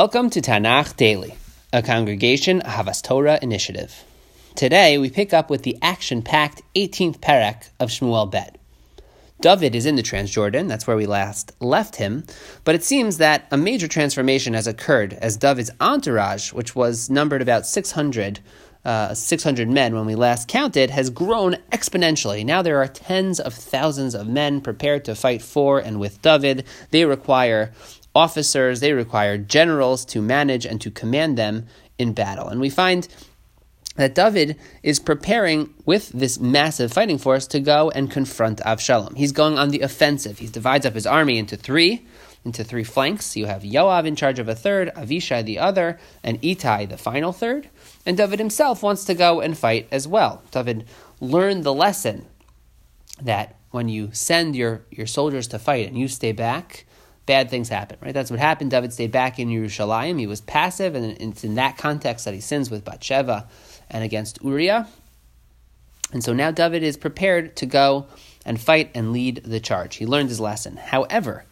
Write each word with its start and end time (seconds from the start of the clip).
Welcome 0.00 0.30
to 0.30 0.40
Tanakh 0.40 0.96
Daily, 0.96 1.34
a 1.72 1.82
congregation 1.82 2.60
Ahavas 2.60 3.02
Torah 3.02 3.36
initiative. 3.42 4.04
Today 4.54 4.96
we 4.96 5.10
pick 5.10 5.34
up 5.34 5.50
with 5.50 5.64
the 5.64 5.76
action-packed 5.82 6.62
18th 6.76 7.18
perek 7.18 7.70
of 7.80 7.90
Shmuel 7.90 8.30
Bet. 8.30 8.58
David 9.40 9.74
is 9.74 9.86
in 9.86 9.96
the 9.96 10.04
Transjordan, 10.04 10.68
that's 10.68 10.86
where 10.86 10.96
we 10.96 11.06
last 11.06 11.50
left 11.58 11.96
him, 11.96 12.22
but 12.62 12.76
it 12.76 12.84
seems 12.84 13.18
that 13.18 13.48
a 13.50 13.56
major 13.56 13.88
transformation 13.88 14.54
has 14.54 14.68
occurred 14.68 15.14
as 15.14 15.36
David's 15.36 15.72
entourage, 15.80 16.52
which 16.52 16.76
was 16.76 17.10
numbered 17.10 17.42
about 17.42 17.66
600, 17.66 18.38
uh, 18.84 19.14
600 19.14 19.68
men 19.68 19.96
when 19.96 20.06
we 20.06 20.14
last 20.14 20.46
counted, 20.46 20.90
has 20.90 21.10
grown 21.10 21.56
exponentially. 21.72 22.44
Now 22.44 22.62
there 22.62 22.80
are 22.80 22.86
tens 22.86 23.40
of 23.40 23.52
thousands 23.52 24.14
of 24.14 24.28
men 24.28 24.60
prepared 24.60 25.04
to 25.06 25.16
fight 25.16 25.42
for 25.42 25.80
and 25.80 25.98
with 25.98 26.22
David. 26.22 26.66
They 26.92 27.04
require 27.04 27.72
officers, 28.14 28.80
they 28.80 28.92
require 28.92 29.38
generals 29.38 30.04
to 30.06 30.22
manage 30.22 30.66
and 30.66 30.80
to 30.80 30.90
command 30.90 31.38
them 31.38 31.66
in 31.98 32.12
battle. 32.12 32.48
And 32.48 32.60
we 32.60 32.70
find 32.70 33.08
that 33.96 34.14
David 34.14 34.56
is 34.82 35.00
preparing 35.00 35.74
with 35.84 36.10
this 36.10 36.38
massive 36.38 36.92
fighting 36.92 37.18
force 37.18 37.46
to 37.48 37.60
go 37.60 37.90
and 37.90 38.10
confront 38.10 38.60
Avshalom. 38.60 39.16
He's 39.16 39.32
going 39.32 39.58
on 39.58 39.70
the 39.70 39.80
offensive. 39.80 40.38
He 40.38 40.46
divides 40.46 40.86
up 40.86 40.94
his 40.94 41.06
army 41.06 41.36
into 41.36 41.56
three, 41.56 42.06
into 42.44 42.62
three 42.62 42.84
flanks. 42.84 43.36
You 43.36 43.46
have 43.46 43.62
Yoav 43.62 44.06
in 44.06 44.14
charge 44.14 44.38
of 44.38 44.48
a 44.48 44.54
third, 44.54 44.92
Avishai 44.94 45.44
the 45.44 45.58
other, 45.58 45.98
and 46.22 46.40
Itai 46.42 46.88
the 46.88 46.96
final 46.96 47.32
third. 47.32 47.68
And 48.06 48.16
David 48.16 48.38
himself 48.38 48.84
wants 48.84 49.04
to 49.06 49.14
go 49.14 49.40
and 49.40 49.58
fight 49.58 49.88
as 49.90 50.06
well. 50.06 50.42
David 50.52 50.86
learned 51.20 51.64
the 51.64 51.74
lesson 51.74 52.26
that 53.20 53.56
when 53.72 53.88
you 53.88 54.10
send 54.12 54.54
your, 54.54 54.82
your 54.92 55.06
soldiers 55.06 55.48
to 55.48 55.58
fight 55.58 55.88
and 55.88 55.98
you 55.98 56.06
stay 56.06 56.30
back, 56.30 56.86
bad 57.28 57.50
things 57.50 57.68
happen, 57.68 57.98
right? 58.00 58.14
That's 58.14 58.30
what 58.30 58.40
happened. 58.40 58.72
David 58.72 58.92
stayed 58.92 59.12
back 59.12 59.38
in 59.38 59.48
Yerushalayim. 59.48 60.18
He 60.18 60.26
was 60.26 60.40
passive, 60.40 60.96
and 60.96 61.04
it's 61.20 61.44
in 61.44 61.54
that 61.54 61.76
context 61.76 62.24
that 62.24 62.34
he 62.34 62.40
sins 62.40 62.70
with 62.70 62.84
Bathsheba 62.84 63.46
and 63.88 64.02
against 64.02 64.42
Uriah. 64.42 64.88
And 66.12 66.24
so 66.24 66.32
now 66.32 66.50
David 66.50 66.82
is 66.82 66.96
prepared 66.96 67.54
to 67.56 67.66
go 67.66 68.06
and 68.44 68.60
fight 68.60 68.90
and 68.94 69.12
lead 69.12 69.42
the 69.44 69.60
charge. 69.60 69.96
He 69.96 70.06
learned 70.06 70.30
his 70.30 70.40
lesson. 70.40 70.76
However, 70.76 71.44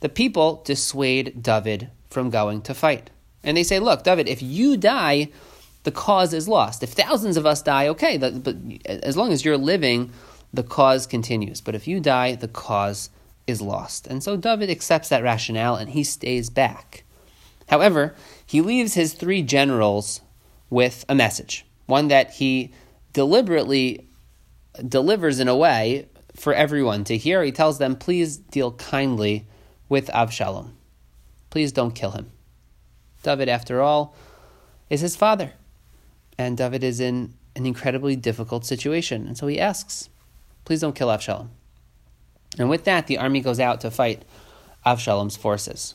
the 0.00 0.10
people 0.10 0.62
dissuade 0.64 1.42
David 1.42 1.90
from 2.10 2.28
going 2.30 2.60
to 2.62 2.74
fight. 2.74 3.10
And 3.42 3.56
they 3.56 3.62
say, 3.62 3.78
look, 3.78 4.04
David, 4.04 4.28
if 4.28 4.42
you 4.42 4.76
die, 4.76 5.30
the 5.84 5.92
cause 5.92 6.34
is 6.34 6.46
lost. 6.46 6.82
If 6.82 6.90
thousands 6.90 7.38
of 7.38 7.46
us 7.46 7.62
die, 7.62 7.88
okay, 7.88 8.18
but 8.18 8.56
as 8.84 9.16
long 9.16 9.32
as 9.32 9.44
you're 9.44 9.56
living, 9.56 10.12
the 10.52 10.62
cause 10.62 11.06
continues. 11.06 11.62
But 11.62 11.74
if 11.74 11.88
you 11.88 12.00
die, 12.00 12.34
the 12.34 12.48
cause 12.48 13.08
is 13.46 13.60
lost. 13.62 14.06
And 14.06 14.22
so 14.22 14.36
David 14.36 14.70
accepts 14.70 15.08
that 15.08 15.22
rationale 15.22 15.76
and 15.76 15.90
he 15.90 16.04
stays 16.04 16.50
back. 16.50 17.04
However, 17.68 18.14
he 18.44 18.60
leaves 18.60 18.94
his 18.94 19.14
three 19.14 19.42
generals 19.42 20.20
with 20.70 21.04
a 21.08 21.14
message, 21.14 21.64
one 21.86 22.08
that 22.08 22.34
he 22.34 22.72
deliberately 23.12 24.08
delivers 24.86 25.40
in 25.40 25.48
a 25.48 25.56
way 25.56 26.08
for 26.34 26.52
everyone 26.52 27.04
to 27.04 27.16
hear. 27.16 27.42
He 27.42 27.52
tells 27.52 27.78
them, 27.78 27.96
please 27.96 28.36
deal 28.36 28.72
kindly 28.72 29.46
with 29.88 30.08
Avshalom. 30.08 30.72
Please 31.50 31.72
don't 31.72 31.94
kill 31.94 32.10
him. 32.12 32.30
David, 33.22 33.48
after 33.48 33.80
all, 33.80 34.14
is 34.90 35.00
his 35.00 35.16
father. 35.16 35.52
And 36.38 36.56
David 36.56 36.84
is 36.84 37.00
in 37.00 37.34
an 37.54 37.66
incredibly 37.66 38.14
difficult 38.14 38.64
situation. 38.64 39.26
And 39.26 39.38
so 39.38 39.46
he 39.46 39.58
asks, 39.58 40.10
please 40.64 40.80
don't 40.80 40.94
kill 40.94 41.08
Avshalom. 41.08 41.48
And 42.58 42.70
with 42.70 42.84
that, 42.84 43.06
the 43.06 43.18
army 43.18 43.40
goes 43.40 43.60
out 43.60 43.80
to 43.82 43.90
fight 43.90 44.22
Avshalom's 44.84 45.36
forces. 45.36 45.94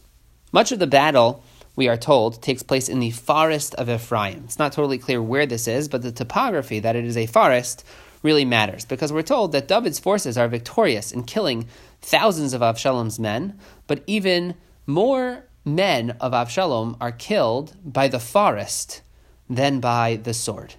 Much 0.51 0.71
of 0.71 0.79
the 0.79 0.87
battle, 0.87 1.43
we 1.75 1.87
are 1.87 1.97
told, 1.97 2.41
takes 2.41 2.61
place 2.63 2.89
in 2.89 2.99
the 2.99 3.11
forest 3.11 3.73
of 3.75 3.89
Ephraim. 3.89 4.43
It's 4.45 4.59
not 4.59 4.73
totally 4.73 4.97
clear 4.97 5.21
where 5.21 5.45
this 5.45 5.67
is, 5.67 5.87
but 5.87 6.01
the 6.01 6.11
topography 6.11 6.79
that 6.79 6.95
it 6.95 7.05
is 7.05 7.17
a 7.17 7.25
forest 7.25 7.85
really 8.21 8.45
matters 8.45 8.85
because 8.85 9.11
we're 9.11 9.21
told 9.21 9.51
that 9.51 9.67
David's 9.67 9.99
forces 9.99 10.37
are 10.37 10.47
victorious 10.47 11.11
in 11.11 11.23
killing 11.23 11.67
thousands 12.01 12.53
of 12.53 12.61
Avshalom's 12.61 13.19
men, 13.19 13.57
but 13.87 14.03
even 14.05 14.55
more 14.85 15.45
men 15.65 16.11
of 16.19 16.33
Avshalom 16.33 16.97
are 16.99 17.11
killed 17.11 17.75
by 17.83 18.07
the 18.07 18.19
forest 18.19 19.01
than 19.49 19.79
by 19.79 20.17
the 20.17 20.33
sword. 20.33 20.75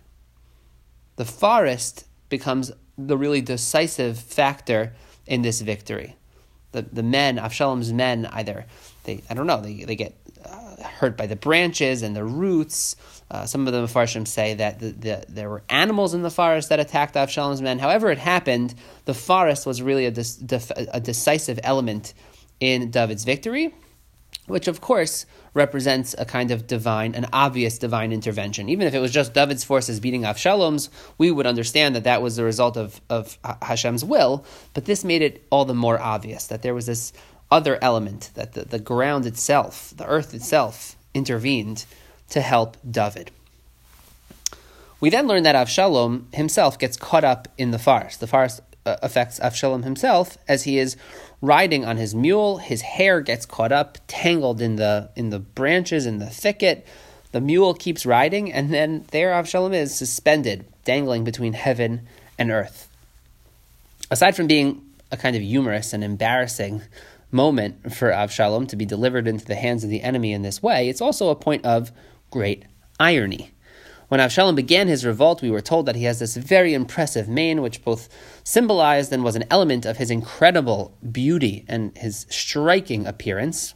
The 1.17 1.25
forest 1.25 2.07
becomes 2.29 2.73
the 2.97 3.17
really 3.17 3.41
decisive 3.41 4.19
factor 4.19 4.93
in 5.27 5.43
this 5.43 5.61
victory. 5.61 6.17
The, 6.73 6.83
the 6.83 7.03
men, 7.03 7.37
Avshalom's 7.37 7.93
men, 7.93 8.27
either, 8.27 8.67
they, 9.05 9.23
I 9.29 9.35
don't 9.35 9.47
know, 9.47 9.61
they, 9.61 9.85
they 9.85 9.97
get 9.97 10.15
uh, 10.45 10.83
hurt 10.83 11.17
by 11.17 11.27
the 11.27 11.37
branches 11.37 12.03
and 12.03 12.17
the 12.17 12.25
roots. 12.25 12.97
Uh, 13.31 13.45
some 13.45 13.67
of 13.67 13.73
the 13.73 13.83
Mepharshim 13.83 14.27
say 14.27 14.55
that 14.55 14.81
the, 14.81 14.91
the, 14.91 15.25
there 15.29 15.51
were 15.51 15.63
animals 15.69 16.15
in 16.15 16.23
the 16.23 16.31
forest 16.31 16.71
that 16.71 16.81
attacked 16.81 17.15
Avshalom's 17.15 17.61
men. 17.61 17.79
However, 17.79 18.11
it 18.11 18.19
happened, 18.19 18.75
the 19.05 19.15
forest 19.15 19.67
was 19.67 19.83
really 19.83 20.07
a, 20.07 20.11
def, 20.11 20.71
a 20.71 21.01
decisive 21.01 21.61
element 21.63 22.15
in 22.61 22.91
David's 22.91 23.25
victory 23.25 23.75
which 24.47 24.69
of 24.69 24.81
course 24.81 25.27
represents 25.55 26.15
a 26.19 26.25
kind 26.25 26.51
of 26.51 26.67
divine, 26.67 27.15
an 27.15 27.27
obvious 27.33 27.79
divine 27.79 28.13
intervention. 28.13 28.69
Even 28.69 28.87
if 28.87 28.95
it 28.95 28.99
was 28.99 29.13
just 29.13 29.35
David's 29.35 29.65
forces 29.65 30.01
beating 30.01 30.23
Avshalom's, 30.23 30.91
we 31.19 31.31
would 31.31 31.47
understand 31.47 31.95
that 31.95 32.05
that 32.05 32.23
was 32.23 32.37
the 32.37 32.45
result 32.45 32.77
of, 32.77 33.01
of 33.09 33.39
Hashem's 33.63 34.05
will, 34.05 34.45
but 34.75 34.87
this 34.87 35.05
made 35.05 35.23
it 35.23 35.47
all 35.51 35.65
the 35.65 35.75
more 35.75 36.01
obvious 36.01 36.47
that 36.47 36.63
there 36.63 36.75
was 36.75 36.87
this 36.87 37.13
other 37.51 37.79
element, 37.83 38.31
that 38.35 38.55
the, 38.55 38.65
the 38.65 38.79
ground 38.79 39.27
itself, 39.27 39.93
the 39.97 40.07
earth 40.07 40.35
itself, 40.35 40.97
intervened 41.13 41.85
to 42.31 42.41
help 42.41 42.79
David. 42.89 43.31
We 45.01 45.11
then 45.11 45.27
learn 45.27 45.43
that 45.43 45.55
Avshalom 45.55 46.33
himself 46.35 46.79
gets 46.79 46.97
caught 46.97 47.25
up 47.25 47.49
in 47.59 47.73
the 47.73 47.79
forest. 47.79 48.21
The 48.21 48.27
forest 48.27 48.63
Uh, 48.85 48.97
affects 49.01 49.39
Avshalom 49.39 49.85
himself 49.85 50.37
as 50.49 50.65
he 50.65 50.77
is 50.77 50.97
riding 51.41 51.85
on 51.85 51.99
his 51.99 52.17
mule. 52.17 52.59
His 52.59 52.81
hair 52.81 53.21
gets 53.21 53.47
caught 53.47 53.71
up, 53.71 53.97
tangled 54.09 54.61
in 54.61 54.75
the 54.75 55.09
in 55.15 55.31
the 55.31 55.39
branches 55.39 56.05
in 56.05 56.19
the 56.19 56.27
thicket. 56.27 56.85
The 57.31 57.41
mule 57.41 57.75
keeps 57.75 58.05
riding, 58.05 58.53
and 58.53 58.75
then 58.75 59.05
there 59.13 59.31
Avshalom 59.31 59.73
is 59.73 59.95
suspended, 59.95 60.65
dangling 60.85 61.23
between 61.23 61.53
heaven 61.53 62.09
and 62.37 62.51
earth. 62.51 62.89
Aside 64.11 64.35
from 64.35 64.49
being 64.49 64.83
a 65.13 65.17
kind 65.17 65.37
of 65.37 65.43
humorous 65.43 65.93
and 65.93 66.03
embarrassing 66.03 66.83
moment 67.31 67.95
for 67.95 68.11
Avshalom 68.11 68.67
to 68.67 68.75
be 68.75 68.85
delivered 68.85 69.29
into 69.29 69.45
the 69.45 69.55
hands 69.55 69.85
of 69.85 69.91
the 69.91 70.03
enemy 70.03 70.33
in 70.33 70.43
this 70.43 70.61
way, 70.61 70.89
it's 70.89 71.01
also 71.01 71.29
a 71.29 71.37
point 71.37 71.65
of 71.65 71.93
great 72.33 72.65
irony. 72.99 73.53
When 74.13 74.21
Avshalom 74.21 74.57
began 74.57 74.89
his 74.89 75.07
revolt, 75.07 75.41
we 75.41 75.51
were 75.51 75.63
told 75.63 75.87
that 75.87 75.97
he 75.97 76.05
has 76.05 76.19
this 76.19 76.37
very 76.37 76.75
impressive 76.75 77.31
mane, 77.31 77.63
which 77.63 77.83
both 77.83 78.11
symbolized 78.45 79.11
and 79.11 79.25
was 79.25 79.37
an 79.37 79.45
element 79.51 79.87
of 79.87 79.97
his 79.97 80.11
incredible 80.11 80.95
beauty 81.11 81.65
and 81.67 81.97
his 81.97 82.27
striking 82.29 83.07
appearance. 83.07 83.73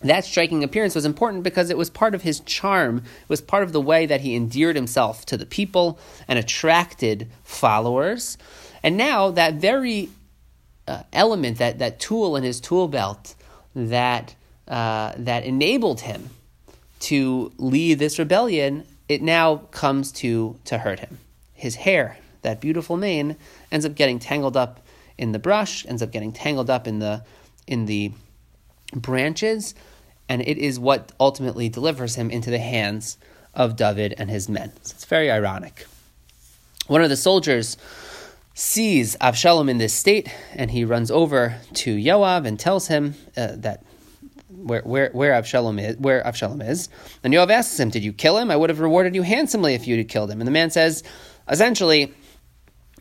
That 0.00 0.24
striking 0.24 0.64
appearance 0.64 0.94
was 0.94 1.04
important 1.04 1.42
because 1.42 1.68
it 1.68 1.76
was 1.76 1.90
part 1.90 2.14
of 2.14 2.22
his 2.22 2.40
charm, 2.40 3.02
it 3.20 3.28
was 3.28 3.42
part 3.42 3.62
of 3.62 3.72
the 3.72 3.80
way 3.82 4.06
that 4.06 4.22
he 4.22 4.34
endeared 4.34 4.74
himself 4.74 5.26
to 5.26 5.36
the 5.36 5.44
people 5.44 5.98
and 6.26 6.38
attracted 6.38 7.28
followers. 7.44 8.38
And 8.82 8.96
now 8.96 9.32
that 9.32 9.56
very 9.56 10.08
uh, 10.88 11.02
element, 11.12 11.58
that, 11.58 11.78
that 11.78 12.00
tool 12.00 12.36
in 12.36 12.42
his 12.42 12.58
tool 12.58 12.88
belt 12.88 13.34
that, 13.76 14.34
uh, 14.66 15.12
that 15.18 15.44
enabled 15.44 16.00
him 16.00 16.30
to 17.00 17.52
lead 17.58 17.98
this 17.98 18.18
rebellion 18.18 18.86
it 19.10 19.20
now 19.20 19.56
comes 19.72 20.12
to, 20.12 20.56
to 20.64 20.78
hurt 20.78 21.00
him. 21.00 21.18
His 21.52 21.74
hair, 21.74 22.16
that 22.42 22.60
beautiful 22.60 22.96
mane, 22.96 23.34
ends 23.72 23.84
up 23.84 23.96
getting 23.96 24.20
tangled 24.20 24.56
up 24.56 24.78
in 25.18 25.32
the 25.32 25.40
brush, 25.40 25.84
ends 25.84 26.00
up 26.00 26.12
getting 26.12 26.30
tangled 26.30 26.70
up 26.70 26.86
in 26.86 27.00
the, 27.00 27.24
in 27.66 27.86
the 27.86 28.12
branches, 28.94 29.74
and 30.28 30.40
it 30.42 30.58
is 30.58 30.78
what 30.78 31.10
ultimately 31.18 31.68
delivers 31.68 32.14
him 32.14 32.30
into 32.30 32.52
the 32.52 32.60
hands 32.60 33.18
of 33.52 33.74
David 33.74 34.14
and 34.16 34.30
his 34.30 34.48
men. 34.48 34.70
So 34.82 34.94
it's 34.94 35.04
very 35.06 35.28
ironic. 35.28 35.86
One 36.86 37.02
of 37.02 37.08
the 37.08 37.16
soldiers 37.16 37.76
sees 38.54 39.16
Avshalom 39.16 39.68
in 39.68 39.78
this 39.78 39.92
state, 39.92 40.32
and 40.54 40.70
he 40.70 40.84
runs 40.84 41.10
over 41.10 41.56
to 41.74 41.96
Yoav 41.96 42.46
and 42.46 42.60
tells 42.60 42.86
him 42.86 43.16
uh, 43.36 43.56
that 43.56 43.82
where 44.50 44.82
where 44.82 45.10
where 45.12 45.32
Avshalom 45.32 45.80
is, 45.80 45.96
where 45.96 46.22
Avshalom 46.22 46.66
is. 46.66 46.88
And 47.22 47.32
Yoav 47.32 47.50
asks 47.50 47.78
him, 47.78 47.90
"Did 47.90 48.04
you 48.04 48.12
kill 48.12 48.38
him? 48.38 48.50
I 48.50 48.56
would 48.56 48.70
have 48.70 48.80
rewarded 48.80 49.14
you 49.14 49.22
handsomely 49.22 49.74
if 49.74 49.86
you 49.86 49.96
had 49.96 50.08
killed 50.08 50.30
him." 50.30 50.40
And 50.40 50.46
the 50.46 50.52
man 50.52 50.70
says, 50.70 51.02
essentially, 51.48 52.12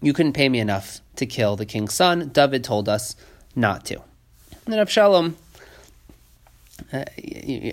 "You 0.02 0.14
couldn't 0.14 0.34
pay 0.34 0.50
me 0.50 0.60
enough 0.60 1.02
to 1.16 1.26
kill 1.26 1.56
the 1.56 1.66
king's 1.66 1.94
son. 1.94 2.30
David 2.30 2.64
told 2.64 2.88
us 2.88 3.16
not 3.56 3.86
to." 3.86 3.96
And 4.66 4.74
then 4.74 4.86
Avshalom. 4.86 5.34
Uh, 6.94 7.04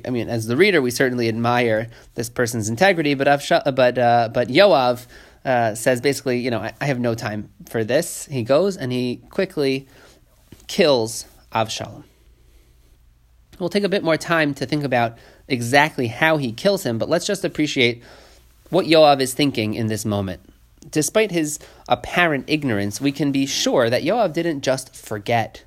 I 0.05 0.11
mean, 0.11 0.29
as 0.29 0.47
the 0.47 0.57
reader, 0.57 0.83
we 0.83 0.91
certainly 0.91 1.29
admire 1.29 1.89
this 2.17 2.29
person's 2.29 2.69
integrity, 2.69 3.15
but 3.15 3.29
Avshal- 3.29 3.75
but 3.75 3.97
uh, 3.97 4.31
but 4.33 4.49
Yoav 4.49 5.07
uh, 5.45 5.75
says 5.77 6.01
basically, 6.01 6.41
you 6.41 6.51
know, 6.51 6.59
I, 6.59 6.75
I 6.81 6.87
have 6.87 6.99
no 6.99 7.15
time 7.15 7.51
for 7.69 7.85
this. 7.85 8.27
He 8.27 8.43
goes 8.43 8.77
and 8.77 8.91
he 8.91 9.23
quickly 9.31 9.87
kills 10.67 11.25
Avshalom. 11.53 12.03
We'll 13.59 13.69
take 13.69 13.85
a 13.85 13.89
bit 13.89 14.05
more 14.05 14.17
time 14.17 14.55
to 14.55 14.67
think 14.67 14.85
about 14.85 15.17
exactly 15.49 16.09
how 16.09 16.37
he 16.37 16.53
kills 16.53 16.85
him, 16.85 16.99
but 16.99 17.09
let's 17.09 17.27
just 17.27 17.45
appreciate 17.45 18.03
what 18.71 18.87
Yoav 18.87 19.21
is 19.21 19.33
thinking 19.33 19.75
in 19.75 19.87
this 19.87 20.05
moment. 20.05 20.41
Despite 20.91 21.31
his 21.31 21.59
apparent 21.89 22.45
ignorance, 22.49 23.01
we 23.01 23.13
can 23.13 23.33
be 23.33 23.47
sure 23.47 23.89
that 23.89 24.03
Yoav 24.03 24.33
didn't 24.33 24.61
just 24.61 24.95
forget 24.95 25.65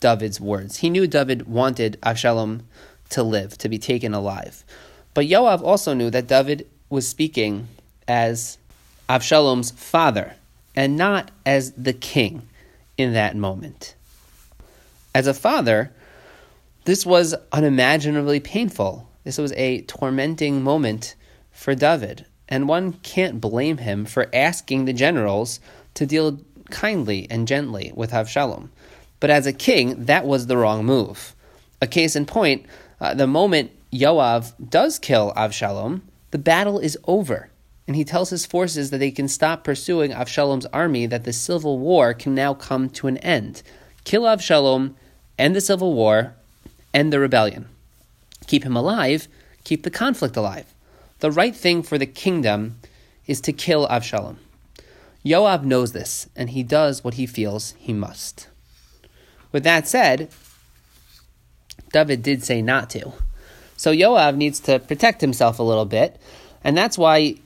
David's 0.00 0.40
words. 0.40 0.78
He 0.78 0.90
knew 0.90 1.06
David 1.06 1.46
wanted 1.46 1.98
Avshalom 2.02 2.62
to 3.10 3.22
live, 3.22 3.58
to 3.58 3.68
be 3.68 3.78
taken 3.78 4.14
alive. 4.14 4.64
But 5.14 5.26
Yoav 5.26 5.62
also 5.62 5.94
knew 5.94 6.10
that 6.10 6.26
David 6.26 6.66
was 6.88 7.08
speaking 7.08 7.68
as 8.08 8.58
Avshalom's 9.08 9.70
father 9.70 10.34
and 10.74 10.96
not 10.96 11.30
as 11.44 11.72
the 11.72 11.92
king 11.92 12.48
in 12.96 13.12
that 13.12 13.36
moment. 13.36 13.94
As 15.14 15.26
a 15.26 15.34
father, 15.34 15.92
this 16.84 17.06
was 17.06 17.34
unimaginably 17.52 18.40
painful. 18.40 19.08
This 19.24 19.38
was 19.38 19.52
a 19.52 19.82
tormenting 19.82 20.62
moment 20.62 21.14
for 21.52 21.74
David, 21.74 22.26
and 22.48 22.68
one 22.68 22.94
can't 23.02 23.40
blame 23.40 23.78
him 23.78 24.04
for 24.04 24.28
asking 24.34 24.84
the 24.84 24.92
generals 24.92 25.60
to 25.94 26.06
deal 26.06 26.40
kindly 26.70 27.26
and 27.30 27.46
gently 27.46 27.92
with 27.94 28.10
Avshalom. 28.10 28.70
But 29.20 29.30
as 29.30 29.46
a 29.46 29.52
king, 29.52 30.06
that 30.06 30.26
was 30.26 30.46
the 30.46 30.56
wrong 30.56 30.84
move. 30.84 31.36
A 31.80 31.86
case 31.86 32.16
in 32.16 32.26
point, 32.26 32.66
uh, 33.00 33.14
the 33.14 33.26
moment 33.26 33.70
Yoav 33.92 34.52
does 34.70 34.98
kill 34.98 35.32
Avshalom, 35.36 36.00
the 36.32 36.38
battle 36.38 36.78
is 36.78 36.98
over. 37.06 37.50
And 37.86 37.94
he 37.94 38.04
tells 38.04 38.30
his 38.30 38.46
forces 38.46 38.90
that 38.90 38.98
they 38.98 39.10
can 39.10 39.28
stop 39.28 39.64
pursuing 39.64 40.12
Avshalom's 40.12 40.66
army, 40.66 41.06
that 41.06 41.24
the 41.24 41.32
civil 41.32 41.78
war 41.78 42.14
can 42.14 42.34
now 42.34 42.54
come 42.54 42.88
to 42.90 43.06
an 43.06 43.18
end. 43.18 43.62
Kill 44.04 44.22
Avshalom, 44.22 44.94
end 45.38 45.54
the 45.54 45.60
civil 45.60 45.94
war, 45.94 46.34
end 46.94 47.12
the 47.12 47.20
rebellion. 47.20 47.68
Keep 48.46 48.64
him 48.64 48.76
alive, 48.76 49.28
keep 49.64 49.82
the 49.82 49.90
conflict 49.90 50.36
alive. 50.36 50.72
The 51.20 51.30
right 51.30 51.54
thing 51.54 51.82
for 51.82 51.98
the 51.98 52.06
kingdom 52.06 52.78
is 53.26 53.40
to 53.42 53.52
kill 53.52 53.86
Avshalom. 53.88 54.36
Yoav 55.24 55.62
knows 55.62 55.92
this, 55.92 56.28
and 56.34 56.50
he 56.50 56.62
does 56.62 57.04
what 57.04 57.14
he 57.14 57.26
feels 57.26 57.74
he 57.78 57.92
must. 57.92 58.48
With 59.52 59.62
that 59.64 59.86
said, 59.86 60.30
David 61.92 62.22
did 62.22 62.42
say 62.42 62.62
not 62.62 62.90
to. 62.90 63.12
So 63.76 63.92
Yoav 63.92 64.36
needs 64.36 64.58
to 64.60 64.78
protect 64.78 65.20
himself 65.20 65.58
a 65.58 65.62
little 65.62 65.84
bit, 65.84 66.20
and 66.64 66.76
that's 66.76 66.98
why 66.98 67.36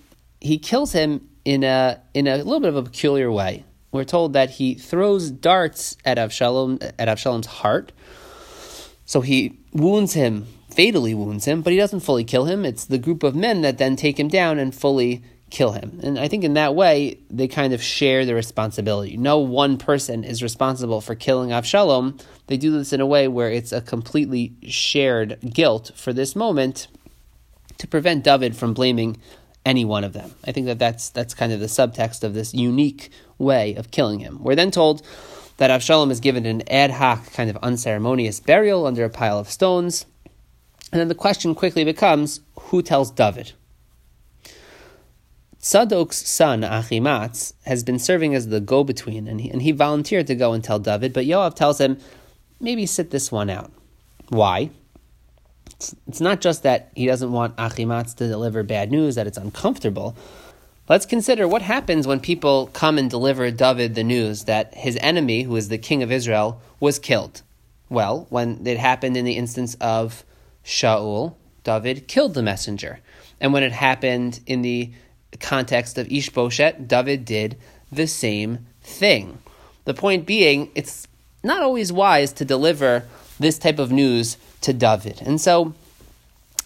he 0.41 0.59
kills 0.59 0.93
him 0.93 1.29
in 1.45 1.65
a 1.65 2.01
in 2.15 2.27
a 2.27 2.37
little 2.37 2.61
bit 2.61 2.69
of 2.69 2.77
a 2.77 2.83
peculiar 2.83 3.31
way. 3.31 3.65
We're 3.93 4.05
told 4.05 4.33
that 4.35 4.51
he 4.51 4.75
throws 4.75 5.31
darts 5.31 5.97
at 6.05 6.19
Avshalom 6.19 6.83
at 6.99 7.09
Avshalom's 7.09 7.47
heart. 7.47 7.93
So 9.07 9.21
he 9.21 9.59
wounds 9.73 10.13
him, 10.13 10.47
fatally 10.69 11.15
wounds 11.15 11.47
him, 11.47 11.63
but 11.63 11.73
he 11.73 11.79
doesn't 11.79 12.01
fully 12.01 12.25
kill 12.25 12.45
him. 12.45 12.65
It's 12.65 12.85
the 12.85 12.99
group 12.99 13.23
of 13.23 13.35
men 13.35 13.63
that 13.63 13.79
then 13.79 13.97
take 13.97 14.21
him 14.21 14.29
down 14.29 14.59
and 14.59 14.75
fully 14.75 15.23
kill 15.49 15.73
him. 15.73 16.01
And 16.03 16.19
I 16.19 16.27
think 16.27 16.43
in 16.43 16.55
that 16.55 16.75
way, 16.75 17.21
they 17.31 17.47
kind 17.47 17.73
of 17.73 17.81
share 17.81 18.25
the 18.25 18.35
responsibility. 18.35 19.17
No 19.17 19.39
one 19.39 19.79
person 19.79 20.25
is 20.25 20.43
responsible 20.43 21.01
for 21.01 21.15
killing 21.15 21.51
Avshalom. 21.51 22.21
They 22.49 22.57
do 22.57 22.73
this 22.73 22.93
in 22.93 23.01
a 23.01 23.07
way 23.07 23.29
where 23.29 23.51
it's 23.51 23.73
a 23.73 23.81
completely 23.81 24.55
shared 24.69 25.39
guilt 25.55 25.93
for 25.95 26.13
this 26.13 26.35
moment 26.35 26.89
to 27.79 27.87
prevent 27.87 28.25
David 28.25 28.57
from 28.57 28.75
blaming 28.75 29.19
any 29.65 29.85
one 29.85 30.05
of 30.05 30.13
them. 30.13 30.33
I 30.45 30.53
think 30.53 30.67
that 30.67 30.79
that's, 30.79 31.11
that's 31.11 31.35
kind 31.35 31.53
of 31.53 31.61
the 31.61 31.67
subtext 31.67 32.25
of 32.25 32.35
this 32.35 32.53
unique 32.55 33.11
way 33.39 33.75
of 33.75 33.91
killing 33.91 34.21
him. 34.21 34.43
We're 34.43 34.55
then 34.57 34.71
told 34.71 35.03
that 35.57 35.71
Avshalom 35.71 36.11
is 36.11 36.21
given 36.21 36.47
an 36.47 36.63
ad 36.69 36.91
hoc, 36.91 37.33
kind 37.33 37.49
of 37.49 37.57
unceremonious 37.63 38.41
burial 38.41 38.87
under 38.87 39.05
a 39.05 39.11
pile 39.11 39.39
of 39.39 39.51
stones. 39.51 40.07
And 40.93 41.01
then 41.01 41.09
the 41.09 41.15
question 41.15 41.55
quickly 41.55 41.85
becomes 41.85 42.41
who 42.55 42.83
tells 42.83 43.11
David? 43.11 43.53
Tzadok's 45.61 46.17
son, 46.29 46.61
Achimatz, 46.61 47.55
has 47.65 47.83
been 47.83 47.99
serving 47.99 48.35
as 48.35 48.49
the 48.49 48.61
go 48.61 48.85
between, 48.85 49.27
and 49.27 49.41
he, 49.41 49.51
and 49.51 49.63
he 49.63 49.73
volunteered 49.73 50.29
to 50.29 50.37
go 50.37 50.53
and 50.53 50.63
tell 50.63 50.79
David, 50.79 51.13
but 51.13 51.25
Yoav 51.27 51.55
tells 51.55 51.81
him, 51.81 51.99
maybe 52.61 52.87
sit 52.87 53.11
this 53.11 53.33
one 53.33 53.51
out. 53.51 53.73
Why? 54.29 54.71
It's, 55.73 55.97
it's 56.07 56.21
not 56.21 56.41
just 56.41 56.63
that 56.63 56.93
he 56.95 57.07
doesn't 57.07 57.33
want 57.33 57.57
Achimatz 57.57 58.15
to 58.17 58.29
deliver 58.29 58.63
bad 58.63 58.93
news, 58.93 59.17
that 59.17 59.27
it's 59.27 59.39
uncomfortable. 59.39 60.17
Let's 60.89 61.07
consider 61.07 61.49
what 61.49 61.63
happens 61.63 62.07
when 62.07 62.21
people 62.21 62.69
come 62.69 62.97
and 62.97 63.11
deliver 63.11 63.51
David 63.51 63.97
the 63.97 64.05
news 64.05 64.45
that 64.45 64.73
his 64.75 64.97
enemy, 65.01 65.43
who 65.43 65.57
is 65.57 65.69
the 65.69 65.79
king 65.79 66.03
of 66.05 66.13
Israel, 66.13 66.61
was 66.79 67.01
killed. 67.01 67.43
Well, 67.89 68.27
when 68.31 68.65
it 68.65 68.79
happened 68.79 69.17
in 69.17 69.25
the 69.25 69.37
instance 69.37 69.77
of 69.81 70.25
Shaul, 70.65 71.35
David 71.65 72.07
killed 72.07 72.35
the 72.35 72.43
messenger. 72.43 73.01
And 73.41 73.53
when 73.53 73.65
it 73.65 73.73
happened 73.73 74.41
in 74.47 74.63
the 74.63 74.93
context 75.41 75.99
of 75.99 76.11
Ishbosheth, 76.11 76.87
David 76.87 77.25
did 77.25 77.59
the 77.91 78.07
same 78.07 78.67
thing. 78.81 79.39
The 79.87 79.95
point 79.95 80.25
being, 80.25 80.71
it's 80.77 81.09
not 81.43 81.63
always 81.63 81.93
wise 81.93 82.33
to 82.35 82.45
deliver 82.45 83.05
this 83.41 83.59
type 83.59 83.81
of 83.81 83.91
news 83.91 84.37
to 84.61 84.73
David. 84.73 85.21
And 85.25 85.41
so 85.41 85.75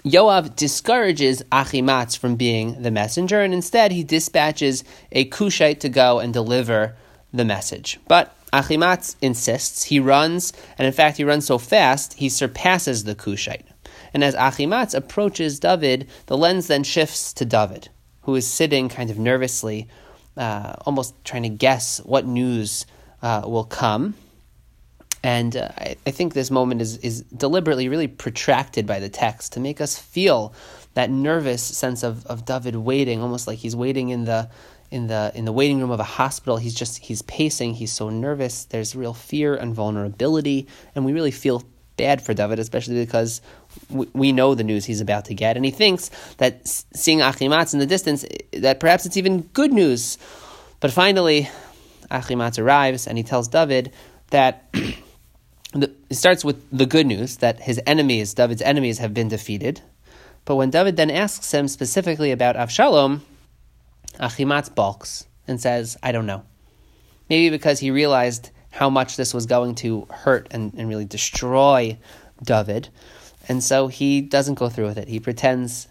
Yoav 0.05 0.57
discourages 0.57 1.43
Achimatz 1.53 2.17
from 2.17 2.37
being 2.37 2.83
the 2.83 2.91
messenger, 2.91 3.41
and 3.41 3.53
instead 3.53 3.93
he 3.93 4.05
dispatches 4.05 4.85
a 5.13 5.25
Cushite 5.27 5.81
to 5.81 5.89
go 5.89 6.19
and 6.19 6.33
deliver 6.33 6.97
the 7.33 7.45
message. 7.45 7.99
But 8.09 8.35
Achimatz 8.53 9.17
insists. 9.21 9.85
He 9.85 10.01
runs, 10.01 10.53
and 10.79 10.87
in 10.87 10.93
fact, 10.93 11.17
he 11.17 11.25
runs 11.25 11.47
so 11.47 11.59
fast, 11.59 12.15
he 12.15 12.29
surpasses 12.29 13.05
the 13.05 13.15
Cushite. 13.15 13.67
And 14.13 14.25
as 14.25 14.35
Achimatz 14.35 14.95
approaches 14.95 15.61
David, 15.61 16.09
the 16.27 16.37
lens 16.37 16.67
then 16.67 16.83
shifts 16.83 17.33
to 17.35 17.45
David 17.45 17.89
who 18.23 18.35
is 18.35 18.47
sitting 18.47 18.89
kind 18.89 19.11
of 19.11 19.19
nervously, 19.19 19.89
uh, 20.37 20.75
almost 20.87 21.15
trying 21.25 21.43
to 21.43 21.49
guess 21.49 21.99
what 22.05 22.27
news 22.27 22.87
uh, 23.23 23.43
will 23.45 23.65
come. 23.65 24.15
And 25.23 25.57
uh, 25.57 25.69
I, 25.77 25.97
I, 26.07 26.11
think 26.13 26.33
this 26.33 26.51
moment 26.51 26.81
is, 26.81 26.97
is 26.99 27.23
deliberately 27.25 27.89
really 27.91 28.09
protracted 28.09 28.87
by 28.87 29.01
the 29.01 29.11
text 29.11 29.53
to 29.53 29.61
make 29.61 29.81
us 29.81 29.99
feel 29.99 30.55
that 30.95 31.11
nervous 31.11 31.63
sense 31.63 32.03
of, 32.03 32.25
of 32.27 32.47
David 32.47 32.75
waiting, 32.77 33.21
almost 33.21 33.47
like 33.47 33.59
he's 33.59 33.77
waiting 33.77 34.09
in 34.09 34.25
the 34.25 34.49
in 34.91 35.07
the 35.07 35.31
in 35.35 35.45
the 35.45 35.53
waiting 35.53 35.79
room 35.79 35.91
of 35.91 36.01
a 36.01 36.05
hospital. 36.05 36.57
He's 36.57 36.75
just 36.75 36.99
he's 36.99 37.23
pacing. 37.23 37.75
He's 37.75 37.93
so 37.93 38.09
nervous. 38.09 38.65
There's 38.65 38.97
real 38.97 39.15
fear 39.15 39.55
and 39.55 39.75
vulnerability, 39.75 40.67
and 40.95 41.05
we 41.05 41.13
really 41.13 41.31
feel 41.31 41.65
bad 41.97 42.23
for 42.23 42.33
David, 42.33 42.59
especially 42.59 42.95
because 42.95 43.43
we 43.91 44.33
know 44.33 44.55
the 44.55 44.65
news 44.65 44.87
he's 44.87 45.03
about 45.03 45.27
to 45.27 45.35
get, 45.35 45.57
and 45.57 45.65
he 45.65 45.71
thinks 45.71 46.11
that 46.39 46.67
seeing 46.67 47.19
Achimatz 47.19 47.75
in 47.75 47.79
the 47.79 47.87
distance, 47.87 48.25
that 48.55 48.81
perhaps 48.81 49.05
it's 49.05 49.17
even 49.17 49.43
good 49.53 49.73
news. 49.73 50.17
But 50.81 50.93
finally, 50.93 51.51
Achimatz 52.11 52.59
arrives, 52.59 53.07
and 53.07 53.19
he 53.19 53.23
tells 53.23 53.49
David 53.49 53.93
that 54.31 54.75
it 55.75 56.15
starts 56.15 56.45
with 56.45 56.65
the 56.71 56.87
good 56.87 57.07
news 57.07 57.37
that 57.39 57.61
his 57.61 57.81
enemies, 57.87 58.35
David's 58.35 58.63
enemies, 58.63 58.99
have 58.99 59.15
been 59.15 59.29
defeated. 59.29 59.81
But 60.45 60.57
when 60.57 60.71
David 60.71 60.97
then 60.97 61.11
asks 61.11 61.53
him 61.53 61.69
specifically 61.69 62.33
about 62.33 62.57
Avshalom, 62.57 63.21
Achimatz 64.19 64.75
balks 64.75 65.27
and 65.47 65.61
says, 65.61 65.97
"I 66.03 66.13
don't 66.13 66.27
know." 66.27 66.43
Maybe 67.29 67.51
because 67.51 67.79
he 67.79 67.91
realized 67.91 68.51
how 68.71 68.91
much 68.91 69.17
this 69.17 69.35
was 69.35 69.47
going 69.47 69.75
to 69.77 70.07
hurt 70.11 70.49
and, 70.51 70.73
and 70.75 70.89
really 70.89 71.05
destroy 71.05 71.99
David. 72.43 72.89
And 73.49 73.63
so 73.63 73.89
he 73.89 74.21
doesn't 74.21 74.55
go 74.55 74.69
through 74.69 74.87
with 74.87 74.99
it. 74.99 75.09
He 75.09 75.21
pretends, 75.21 75.89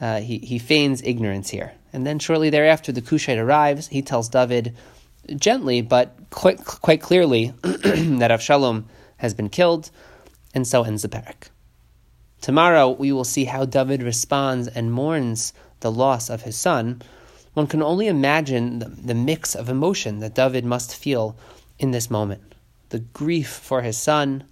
uh, 0.00 0.20
he, 0.20 0.38
he 0.38 0.58
feigns 0.58 1.02
ignorance 1.02 1.50
here. 1.50 1.72
And 1.92 2.06
then 2.06 2.18
shortly 2.18 2.48
thereafter, 2.50 2.90
the 2.90 3.02
Cushite 3.02 3.38
arrives. 3.38 3.88
He 3.88 4.00
tells 4.00 4.28
David 4.30 4.74
gently, 5.36 5.82
but 5.82 6.16
quite, 6.30 6.64
quite 6.64 7.02
clearly, 7.02 7.52
that 7.62 8.30
Avshalom 8.30 8.84
has 9.22 9.32
been 9.32 9.48
killed. 9.48 9.90
And 10.54 10.66
so 10.66 10.82
ends 10.82 11.00
the 11.00 11.08
perek. 11.08 11.48
Tomorrow, 12.42 12.90
we 12.90 13.12
will 13.12 13.24
see 13.24 13.46
how 13.46 13.64
David 13.64 14.02
responds 14.02 14.68
and 14.68 14.92
mourns 14.92 15.54
the 15.80 15.90
loss 15.90 16.28
of 16.28 16.42
his 16.42 16.56
son. 16.56 17.00
One 17.54 17.68
can 17.68 17.82
only 17.82 18.08
imagine 18.08 18.80
the, 18.80 18.86
the 18.86 19.14
mix 19.14 19.54
of 19.54 19.68
emotion 19.68 20.18
that 20.18 20.34
David 20.34 20.64
must 20.64 20.94
feel 20.94 21.36
in 21.78 21.92
this 21.92 22.10
moment 22.10 22.42
the 22.90 22.98
grief 22.98 23.48
for 23.48 23.80
his 23.80 23.96
son, 23.96 24.44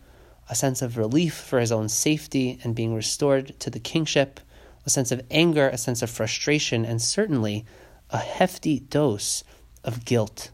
a 0.48 0.54
sense 0.54 0.80
of 0.80 0.96
relief 0.96 1.34
for 1.34 1.60
his 1.60 1.70
own 1.70 1.88
safety 1.90 2.58
and 2.64 2.74
being 2.74 2.94
restored 2.94 3.58
to 3.60 3.68
the 3.68 3.78
kingship, 3.78 4.40
a 4.86 4.90
sense 4.90 5.12
of 5.12 5.22
anger, 5.30 5.68
a 5.68 5.76
sense 5.76 6.00
of 6.00 6.08
frustration, 6.08 6.86
and 6.86 7.02
certainly 7.02 7.66
a 8.08 8.18
hefty 8.18 8.80
dose 8.80 9.44
of 9.84 10.06
guilt, 10.06 10.50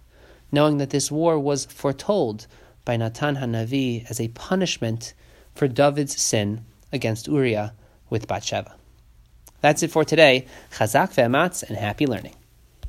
knowing 0.51 0.79
that 0.79 0.91
this 0.91 1.13
war 1.13 1.39
was 1.39 1.65
foretold 1.67 2.49
by 2.87 2.97
Natan 2.97 3.37
Hanavi 3.37 4.09
as 4.09 4.19
a 4.19 4.29
punishment 4.29 5.13
for 5.55 5.69
David's 5.69 6.19
sin 6.19 6.65
against 6.91 7.29
Uriah 7.29 7.75
with 8.09 8.27
Bathsheba. 8.27 8.75
That's 9.61 9.83
it 9.83 9.91
for 9.91 10.05
today. 10.05 10.47
Chazak 10.73 11.13
ve'amatz 11.13 11.63
and 11.63 11.77
happy 11.77 12.07
learning. 12.07 12.37